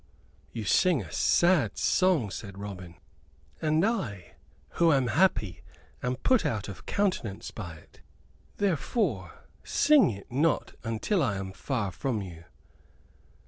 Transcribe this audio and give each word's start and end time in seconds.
"You 0.51 0.63
sing 0.65 1.03
a 1.03 1.11
sad 1.11 1.77
song," 1.77 2.31
said 2.31 2.57
Robin; 2.57 2.95
"and 3.61 3.85
I, 3.85 4.33
who 4.69 4.91
am 4.91 5.05
happy, 5.09 5.61
am 6.01 6.15
put 6.15 6.43
out 6.43 6.67
of 6.67 6.87
countenance 6.87 7.51
by 7.51 7.75
it. 7.75 8.01
Therefore 8.57 9.45
sing 9.63 10.09
it 10.09 10.31
not 10.31 10.73
until 10.83 11.21
I 11.21 11.35
am 11.35 11.51
far 11.53 11.91
from 11.91 12.19
you." 12.23 12.45